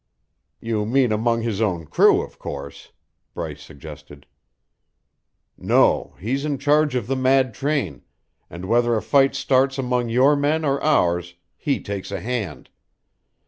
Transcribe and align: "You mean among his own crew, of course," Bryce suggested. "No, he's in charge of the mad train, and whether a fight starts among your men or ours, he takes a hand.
"You 0.59 0.83
mean 0.87 1.11
among 1.11 1.43
his 1.43 1.61
own 1.61 1.85
crew, 1.85 2.23
of 2.23 2.39
course," 2.39 2.91
Bryce 3.35 3.61
suggested. 3.61 4.25
"No, 5.59 6.15
he's 6.19 6.43
in 6.43 6.57
charge 6.57 6.95
of 6.95 7.05
the 7.05 7.15
mad 7.15 7.53
train, 7.53 8.01
and 8.49 8.65
whether 8.65 8.95
a 8.95 9.01
fight 9.03 9.35
starts 9.35 9.77
among 9.77 10.09
your 10.09 10.35
men 10.35 10.65
or 10.65 10.81
ours, 10.83 11.35
he 11.55 11.79
takes 11.79 12.11
a 12.11 12.19
hand. 12.19 12.71